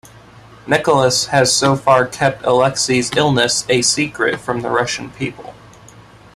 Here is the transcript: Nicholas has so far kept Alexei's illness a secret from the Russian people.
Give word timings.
Nicholas 0.65 1.27
has 1.27 1.55
so 1.55 1.75
far 1.75 2.07
kept 2.07 2.43
Alexei's 2.43 3.11
illness 3.15 3.67
a 3.69 3.83
secret 3.83 4.39
from 4.39 4.61
the 4.61 4.69
Russian 4.71 5.11
people. 5.11 5.53